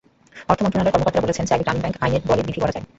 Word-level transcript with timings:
অর্থ 0.51 0.59
মন্ত্রণালয়ের 0.63 0.93
কর্মকর্তারা 0.95 1.23
বলছেন, 1.25 1.47
চাইলে 1.49 1.63
গ্রামীণ 1.65 1.83
ব্যাংক 1.83 1.95
আইনের 2.03 2.23
বলে 2.29 2.41
বিধি 2.47 2.59
করা 2.61 2.73
যায়। 2.75 2.85